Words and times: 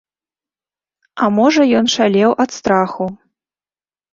А 1.25 1.29
можа 1.39 1.63
ён 1.81 1.85
шалеў 1.99 2.29
ад 2.47 2.51
страху. 2.59 3.05